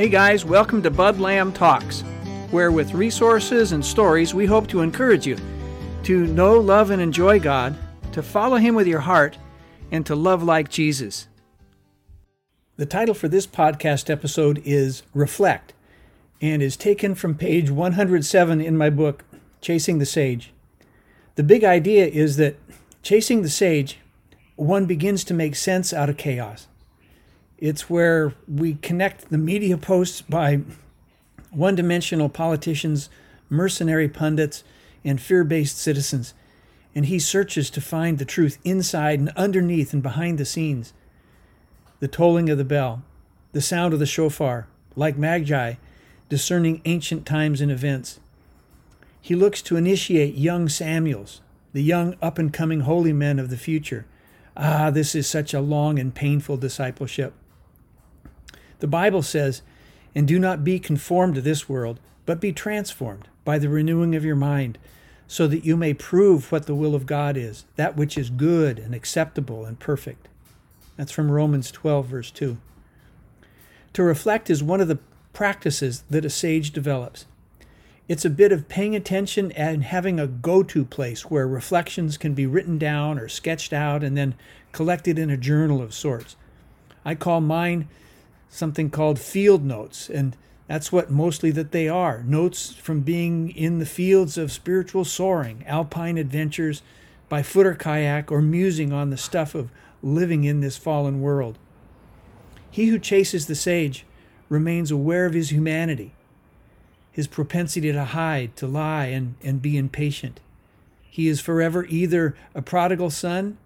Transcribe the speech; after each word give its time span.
Hey 0.00 0.08
guys, 0.08 0.46
welcome 0.46 0.82
to 0.84 0.90
Bud 0.90 1.20
Lamb 1.20 1.52
Talks, 1.52 2.00
where 2.52 2.72
with 2.72 2.94
resources 2.94 3.72
and 3.72 3.84
stories 3.84 4.32
we 4.32 4.46
hope 4.46 4.66
to 4.68 4.80
encourage 4.80 5.26
you 5.26 5.36
to 6.04 6.26
know, 6.28 6.58
love, 6.58 6.90
and 6.90 7.02
enjoy 7.02 7.38
God, 7.38 7.76
to 8.12 8.22
follow 8.22 8.56
Him 8.56 8.74
with 8.74 8.86
your 8.86 9.00
heart, 9.00 9.36
and 9.92 10.06
to 10.06 10.16
love 10.16 10.42
like 10.42 10.70
Jesus. 10.70 11.28
The 12.78 12.86
title 12.86 13.12
for 13.14 13.28
this 13.28 13.46
podcast 13.46 14.08
episode 14.08 14.62
is 14.64 15.02
Reflect 15.12 15.74
and 16.40 16.62
is 16.62 16.78
taken 16.78 17.14
from 17.14 17.34
page 17.34 17.70
107 17.70 18.58
in 18.58 18.78
my 18.78 18.88
book, 18.88 19.26
Chasing 19.60 19.98
the 19.98 20.06
Sage. 20.06 20.54
The 21.34 21.42
big 21.42 21.62
idea 21.62 22.06
is 22.06 22.38
that 22.38 22.56
chasing 23.02 23.42
the 23.42 23.50
sage, 23.50 23.98
one 24.56 24.86
begins 24.86 25.24
to 25.24 25.34
make 25.34 25.56
sense 25.56 25.92
out 25.92 26.08
of 26.08 26.16
chaos. 26.16 26.68
It's 27.60 27.90
where 27.90 28.32
we 28.48 28.74
connect 28.76 29.28
the 29.28 29.36
media 29.36 29.76
posts 29.76 30.22
by 30.22 30.62
one 31.50 31.74
dimensional 31.74 32.30
politicians, 32.30 33.10
mercenary 33.50 34.08
pundits, 34.08 34.64
and 35.04 35.20
fear 35.20 35.44
based 35.44 35.76
citizens. 35.76 36.32
And 36.94 37.06
he 37.06 37.18
searches 37.18 37.68
to 37.70 37.80
find 37.82 38.18
the 38.18 38.24
truth 38.24 38.58
inside 38.64 39.18
and 39.18 39.28
underneath 39.36 39.92
and 39.92 40.02
behind 40.02 40.38
the 40.38 40.46
scenes. 40.46 40.94
The 42.00 42.08
tolling 42.08 42.48
of 42.48 42.56
the 42.56 42.64
bell, 42.64 43.02
the 43.52 43.60
sound 43.60 43.92
of 43.92 44.00
the 44.00 44.06
shofar, 44.06 44.66
like 44.96 45.18
magi, 45.18 45.74
discerning 46.30 46.80
ancient 46.86 47.26
times 47.26 47.60
and 47.60 47.70
events. 47.70 48.20
He 49.20 49.34
looks 49.34 49.60
to 49.62 49.76
initiate 49.76 50.34
young 50.34 50.68
Samuels, 50.70 51.42
the 51.74 51.82
young 51.82 52.16
up 52.22 52.38
and 52.38 52.52
coming 52.52 52.80
holy 52.80 53.12
men 53.12 53.38
of 53.38 53.50
the 53.50 53.58
future. 53.58 54.06
Ah, 54.56 54.90
this 54.90 55.14
is 55.14 55.26
such 55.26 55.52
a 55.52 55.60
long 55.60 55.98
and 55.98 56.14
painful 56.14 56.56
discipleship. 56.56 57.34
The 58.80 58.86
Bible 58.86 59.22
says, 59.22 59.62
And 60.14 60.26
do 60.26 60.38
not 60.38 60.64
be 60.64 60.78
conformed 60.78 61.36
to 61.36 61.40
this 61.40 61.68
world, 61.68 62.00
but 62.26 62.40
be 62.40 62.52
transformed 62.52 63.28
by 63.44 63.58
the 63.58 63.68
renewing 63.68 64.14
of 64.14 64.24
your 64.24 64.36
mind, 64.36 64.78
so 65.28 65.46
that 65.46 65.64
you 65.64 65.76
may 65.76 65.94
prove 65.94 66.50
what 66.50 66.66
the 66.66 66.74
will 66.74 66.94
of 66.94 67.06
God 67.06 67.36
is, 67.36 67.64
that 67.76 67.96
which 67.96 68.18
is 68.18 68.30
good 68.30 68.78
and 68.78 68.94
acceptable 68.94 69.64
and 69.64 69.78
perfect. 69.78 70.28
That's 70.96 71.12
from 71.12 71.30
Romans 71.30 71.70
12, 71.70 72.06
verse 72.06 72.30
2. 72.30 72.58
To 73.92 74.02
reflect 74.02 74.50
is 74.50 74.62
one 74.62 74.80
of 74.80 74.88
the 74.88 74.98
practices 75.32 76.04
that 76.10 76.24
a 76.24 76.30
sage 76.30 76.72
develops. 76.72 77.26
It's 78.08 78.24
a 78.24 78.30
bit 78.30 78.50
of 78.50 78.68
paying 78.68 78.96
attention 78.96 79.52
and 79.52 79.84
having 79.84 80.18
a 80.18 80.26
go 80.26 80.62
to 80.64 80.84
place 80.84 81.30
where 81.30 81.46
reflections 81.46 82.16
can 82.16 82.34
be 82.34 82.44
written 82.44 82.76
down 82.76 83.18
or 83.18 83.28
sketched 83.28 83.72
out 83.72 84.02
and 84.02 84.16
then 84.16 84.34
collected 84.72 85.18
in 85.18 85.30
a 85.30 85.36
journal 85.36 85.80
of 85.80 85.94
sorts. 85.94 86.34
I 87.04 87.14
call 87.14 87.40
mine 87.40 87.88
something 88.50 88.90
called 88.90 89.18
field 89.18 89.64
notes 89.64 90.10
and 90.10 90.36
that's 90.66 90.92
what 90.92 91.10
mostly 91.10 91.50
that 91.50 91.72
they 91.72 91.88
are. 91.88 92.22
Notes 92.22 92.74
from 92.74 93.00
being 93.00 93.50
in 93.50 93.80
the 93.80 93.86
fields 93.86 94.38
of 94.38 94.52
spiritual 94.52 95.04
soaring 95.04 95.64
alpine 95.66 96.16
adventures 96.16 96.82
by 97.28 97.42
foot 97.42 97.66
or 97.66 97.74
kayak 97.74 98.30
or 98.30 98.40
musing 98.40 98.92
on 98.92 99.10
the 99.10 99.16
stuff 99.16 99.56
of 99.56 99.70
living 100.00 100.44
in 100.44 100.60
this 100.60 100.76
fallen 100.76 101.20
world. 101.20 101.58
He 102.70 102.86
who 102.86 103.00
chases 103.00 103.46
the 103.46 103.56
sage 103.56 104.06
remains 104.48 104.92
aware 104.92 105.26
of 105.26 105.34
his 105.34 105.50
humanity 105.50 106.12
his 107.12 107.26
propensity 107.26 107.92
to 107.92 108.04
hide 108.04 108.54
to 108.56 108.66
lie 108.66 109.06
and, 109.06 109.34
and 109.42 109.60
be 109.60 109.76
impatient. 109.76 110.40
He 111.02 111.28
is 111.28 111.40
forever 111.40 111.84
either 111.86 112.36
a 112.54 112.62
prodigal 112.62 113.10
son 113.10 113.58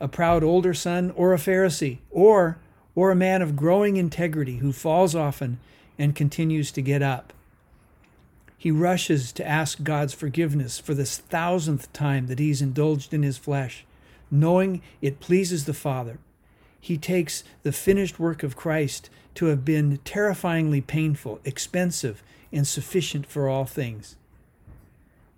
a 0.00 0.08
proud 0.08 0.42
older 0.42 0.74
son 0.74 1.12
or 1.14 1.32
a 1.32 1.38
pharisee 1.38 1.98
or 2.10 2.58
or 2.94 3.10
a 3.10 3.16
man 3.16 3.42
of 3.42 3.56
growing 3.56 3.96
integrity 3.96 4.56
who 4.58 4.72
falls 4.72 5.14
often 5.14 5.58
and 5.98 6.14
continues 6.14 6.70
to 6.72 6.82
get 6.82 7.02
up. 7.02 7.32
He 8.56 8.70
rushes 8.70 9.32
to 9.32 9.46
ask 9.46 9.82
God's 9.82 10.14
forgiveness 10.14 10.78
for 10.78 10.94
this 10.94 11.18
thousandth 11.18 11.92
time 11.92 12.26
that 12.28 12.38
he's 12.38 12.62
indulged 12.62 13.12
in 13.12 13.22
his 13.22 13.38
flesh, 13.38 13.84
knowing 14.30 14.82
it 15.00 15.20
pleases 15.20 15.64
the 15.64 15.74
Father. 15.74 16.18
He 16.80 16.96
takes 16.96 17.44
the 17.62 17.72
finished 17.72 18.18
work 18.18 18.42
of 18.42 18.56
Christ 18.56 19.10
to 19.34 19.46
have 19.46 19.64
been 19.64 19.98
terrifyingly 20.04 20.80
painful, 20.80 21.40
expensive, 21.44 22.22
and 22.52 22.66
sufficient 22.66 23.26
for 23.26 23.48
all 23.48 23.64
things. 23.64 24.16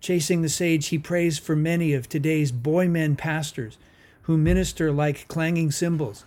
Chasing 0.00 0.43
the 0.43 0.49
sage, 0.49 0.89
he 0.89 0.99
prays 0.99 1.39
for 1.39 1.56
many 1.56 1.95
of 1.95 2.09
today's 2.09 2.53
boy 2.53 2.89
men 2.89 3.17
pastors 3.17 3.79
who 4.23 4.37
minister 4.37 4.93
like 4.93 5.29
clanging 5.29 5.71
cymbals 5.71 6.25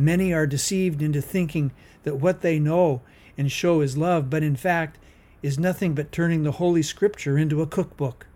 Many 0.00 0.32
are 0.32 0.46
deceived 0.46 1.02
into 1.02 1.20
thinking 1.20 1.72
that 2.04 2.16
what 2.16 2.40
they 2.40 2.58
know 2.58 3.02
and 3.36 3.52
show 3.52 3.82
is 3.82 3.98
love, 3.98 4.30
but 4.30 4.42
in 4.42 4.56
fact 4.56 4.96
is 5.42 5.58
nothing 5.58 5.94
but 5.94 6.10
turning 6.10 6.42
the 6.42 6.52
Holy 6.52 6.82
Scripture 6.82 7.36
into 7.36 7.60
a 7.60 7.66
cookbook. 7.66 8.26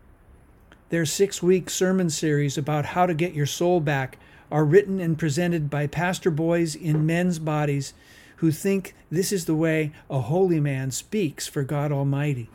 Their 0.90 1.06
six 1.06 1.42
week 1.42 1.70
sermon 1.70 2.10
series 2.10 2.58
about 2.58 2.84
how 2.84 3.06
to 3.06 3.14
get 3.14 3.32
your 3.32 3.46
soul 3.46 3.80
back 3.80 4.18
are 4.50 4.66
written 4.66 5.00
and 5.00 5.18
presented 5.18 5.70
by 5.70 5.86
pastor 5.86 6.30
boys 6.30 6.74
in 6.76 7.06
men's 7.06 7.38
bodies 7.38 7.94
who 8.36 8.50
think 8.50 8.94
this 9.10 9.32
is 9.32 9.46
the 9.46 9.54
way 9.54 9.90
a 10.10 10.20
holy 10.20 10.60
man 10.60 10.90
speaks 10.90 11.48
for 11.48 11.62
God 11.62 11.90
Almighty. 11.90 12.50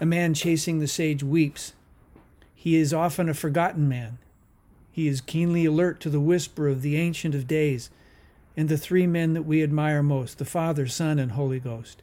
A 0.00 0.04
man 0.04 0.34
chasing 0.34 0.80
the 0.80 0.88
sage 0.88 1.22
weeps. 1.22 1.74
He 2.56 2.74
is 2.74 2.92
often 2.92 3.28
a 3.28 3.34
forgotten 3.34 3.88
man. 3.88 4.18
He 4.92 5.08
is 5.08 5.22
keenly 5.22 5.64
alert 5.64 6.00
to 6.00 6.10
the 6.10 6.20
whisper 6.20 6.68
of 6.68 6.82
the 6.82 6.96
Ancient 6.96 7.34
of 7.34 7.48
Days 7.48 7.90
and 8.56 8.68
the 8.68 8.76
three 8.76 9.06
men 9.06 9.32
that 9.32 9.46
we 9.46 9.62
admire 9.62 10.02
most 10.02 10.38
the 10.38 10.44
Father, 10.44 10.86
Son, 10.86 11.18
and 11.18 11.32
Holy 11.32 11.58
Ghost. 11.58 12.02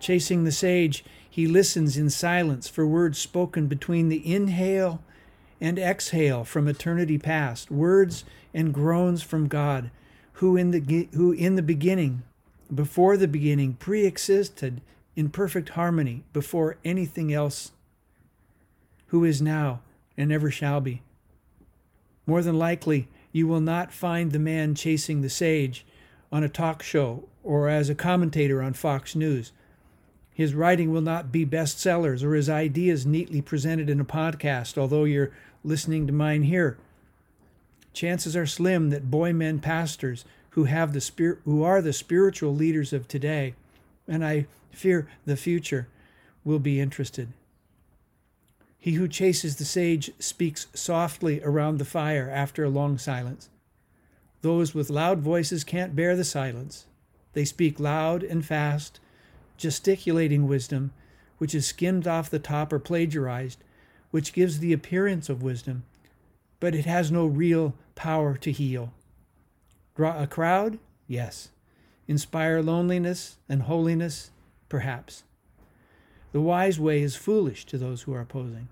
Chasing 0.00 0.44
the 0.44 0.52
sage, 0.52 1.04
he 1.28 1.46
listens 1.46 1.96
in 1.96 2.10
silence 2.10 2.66
for 2.66 2.86
words 2.86 3.18
spoken 3.18 3.66
between 3.66 4.08
the 4.08 4.34
inhale 4.34 5.02
and 5.60 5.78
exhale 5.78 6.44
from 6.44 6.66
eternity 6.66 7.18
past, 7.18 7.70
words 7.70 8.24
and 8.52 8.74
groans 8.74 9.22
from 9.22 9.46
God, 9.46 9.90
who 10.34 10.56
in 10.56 10.70
the, 10.70 11.08
who 11.14 11.32
in 11.32 11.54
the 11.56 11.62
beginning, 11.62 12.22
before 12.74 13.16
the 13.16 13.28
beginning, 13.28 13.74
pre 13.74 14.06
existed 14.06 14.80
in 15.14 15.28
perfect 15.28 15.70
harmony 15.70 16.24
before 16.32 16.78
anything 16.84 17.32
else, 17.32 17.72
who 19.08 19.24
is 19.24 19.42
now 19.42 19.80
and 20.16 20.32
ever 20.32 20.50
shall 20.50 20.80
be. 20.80 21.02
More 22.26 22.42
than 22.42 22.58
likely, 22.58 23.08
you 23.32 23.46
will 23.46 23.60
not 23.60 23.92
find 23.92 24.32
the 24.32 24.38
man 24.38 24.74
chasing 24.74 25.22
the 25.22 25.30
sage 25.30 25.84
on 26.30 26.44
a 26.44 26.48
talk 26.48 26.82
show 26.82 27.28
or 27.42 27.68
as 27.68 27.88
a 27.88 27.94
commentator 27.94 28.62
on 28.62 28.72
Fox 28.72 29.14
News. 29.16 29.52
His 30.32 30.54
writing 30.54 30.90
will 30.90 31.02
not 31.02 31.30
be 31.30 31.44
bestsellers 31.44 32.22
or 32.22 32.34
his 32.34 32.48
ideas 32.48 33.04
neatly 33.04 33.42
presented 33.42 33.90
in 33.90 34.00
a 34.00 34.04
podcast, 34.04 34.78
although 34.78 35.04
you're 35.04 35.32
listening 35.62 36.06
to 36.06 36.12
mine 36.12 36.44
here. 36.44 36.78
Chances 37.92 38.34
are 38.34 38.46
slim 38.46 38.90
that 38.90 39.10
boy 39.10 39.32
men 39.32 39.58
pastors 39.58 40.24
who 40.50 40.64
have 40.64 40.92
the 40.92 41.00
spirit 41.00 41.38
who 41.44 41.62
are 41.62 41.82
the 41.82 41.92
spiritual 41.92 42.54
leaders 42.54 42.92
of 42.92 43.08
today, 43.08 43.54
and 44.08 44.24
I 44.24 44.46
fear 44.70 45.08
the 45.26 45.36
future, 45.36 45.88
will 46.44 46.58
be 46.58 46.80
interested. 46.80 47.28
He 48.82 48.94
who 48.94 49.06
chases 49.06 49.54
the 49.54 49.64
sage 49.64 50.10
speaks 50.18 50.66
softly 50.74 51.40
around 51.44 51.78
the 51.78 51.84
fire 51.84 52.28
after 52.28 52.64
a 52.64 52.68
long 52.68 52.98
silence. 52.98 53.48
Those 54.40 54.74
with 54.74 54.90
loud 54.90 55.20
voices 55.20 55.62
can't 55.62 55.94
bear 55.94 56.16
the 56.16 56.24
silence. 56.24 56.86
They 57.32 57.44
speak 57.44 57.78
loud 57.78 58.24
and 58.24 58.44
fast, 58.44 58.98
gesticulating 59.56 60.48
wisdom, 60.48 60.92
which 61.38 61.54
is 61.54 61.64
skimmed 61.64 62.08
off 62.08 62.28
the 62.28 62.40
top 62.40 62.72
or 62.72 62.80
plagiarized, 62.80 63.62
which 64.10 64.32
gives 64.32 64.58
the 64.58 64.72
appearance 64.72 65.28
of 65.28 65.44
wisdom, 65.44 65.84
but 66.58 66.74
it 66.74 66.84
has 66.84 67.12
no 67.12 67.24
real 67.24 67.74
power 67.94 68.36
to 68.38 68.50
heal. 68.50 68.92
Draw 69.94 70.20
a 70.20 70.26
crowd? 70.26 70.80
Yes. 71.06 71.50
Inspire 72.08 72.60
loneliness 72.60 73.36
and 73.48 73.62
holiness? 73.62 74.32
Perhaps. 74.68 75.22
The 76.32 76.40
wise 76.40 76.80
way 76.80 77.02
is 77.02 77.14
foolish 77.14 77.64
to 77.66 77.78
those 77.78 78.02
who 78.02 78.14
are 78.14 78.20
opposing. 78.20 78.68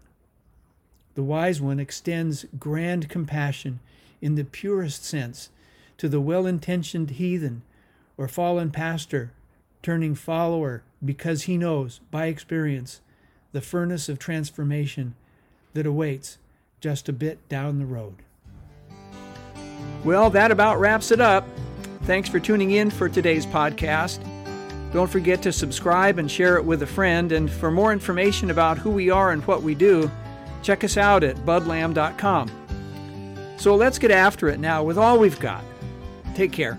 The 1.15 1.23
wise 1.23 1.61
one 1.61 1.79
extends 1.79 2.47
grand 2.59 3.09
compassion 3.09 3.81
in 4.23 4.35
the 4.35 4.45
purest 4.45 5.05
sense 5.05 5.51
to 5.99 6.09
the 6.09 6.21
well 6.21 6.47
intentioned 6.47 7.11
heathen 7.13 7.63
or 8.17 8.29
fallen 8.29 8.71
pastor 8.71 9.33
turning 9.83 10.15
follower 10.15 10.83
because 11.05 11.43
he 11.43 11.57
knows 11.57 12.01
by 12.11 12.27
experience 12.27 13.01
the 13.53 13.61
furnace 13.61 14.09
of 14.09 14.19
transformation 14.19 15.15
that 15.75 15.87
awaits 15.87 16.39
just 16.81 17.09
a 17.09 17.13
bit 17.13 17.47
down 17.49 17.79
the 17.79 17.87
road. 17.87 18.15
Well, 20.05 20.31
that 20.31 20.51
about 20.51 20.81
wraps 20.81 21.11
it 21.11 21.21
up. 21.21 21.47
Thanks 22.05 22.29
for 22.29 22.41
tuning 22.41 22.71
in 22.73 22.91
for 22.91 23.09
today's 23.09 23.45
podcast. 23.45 24.25
Don't 24.93 25.11
forget 25.11 25.41
to 25.43 25.53
subscribe 25.53 26.19
and 26.19 26.31
share 26.31 26.57
it 26.57 26.65
with 26.65 26.83
a 26.83 26.87
friend. 26.87 27.33
And 27.33 27.51
for 27.51 27.71
more 27.71 27.93
information 27.93 28.51
about 28.51 28.79
who 28.79 28.91
we 28.91 29.11
are 29.11 29.31
and 29.31 29.45
what 29.47 29.63
we 29.63 29.75
do, 29.75 30.11
check 30.63 30.83
us 30.83 30.97
out 30.97 31.23
at 31.23 31.37
budlam.com. 31.39 32.51
So 33.57 33.75
let's 33.75 33.99
get 33.99 34.11
after 34.11 34.49
it 34.49 34.59
now 34.59 34.83
with 34.83 34.99
all 34.99 35.19
we've 35.19 35.39
got. 35.39 35.63
Take 36.35 36.53
care. 36.53 36.79